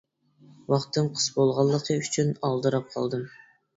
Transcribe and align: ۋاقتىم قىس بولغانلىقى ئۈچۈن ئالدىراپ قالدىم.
ۋاقتىم 0.73 1.11
قىس 1.19 1.27
بولغانلىقى 1.37 1.99
ئۈچۈن 1.99 2.33
ئالدىراپ 2.49 2.93
قالدىم. 2.97 3.29